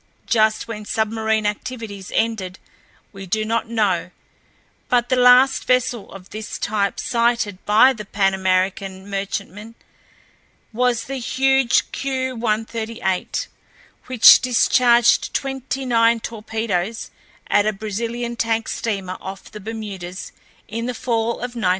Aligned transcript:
Just 0.25 0.67
when 0.67 0.83
submarine 0.83 1.45
activities 1.45 2.11
ended 2.15 2.57
we 3.13 3.27
do 3.27 3.45
not 3.45 3.69
know 3.69 4.09
but 4.89 5.09
the 5.09 5.15
last 5.15 5.65
vessel 5.65 6.11
of 6.11 6.31
this 6.31 6.57
type 6.57 6.99
sighted 6.99 7.63
by 7.67 7.91
a 7.91 8.03
Pan 8.03 8.33
American 8.33 9.07
merchantman 9.07 9.75
was 10.73 11.03
the 11.03 11.17
huge 11.17 11.91
Q 11.91 12.35
138, 12.35 13.47
which 14.07 14.41
discharged 14.41 15.35
twenty 15.35 15.85
nine 15.85 16.19
torpedoes 16.19 17.11
at 17.45 17.67
a 17.67 17.71
Brazilian 17.71 18.35
tank 18.35 18.69
steamer 18.69 19.17
off 19.21 19.51
the 19.51 19.59
Bermudas 19.59 20.31
in 20.67 20.87
the 20.87 20.95
fall 20.95 21.33
of 21.33 21.53
1972. 21.53 21.69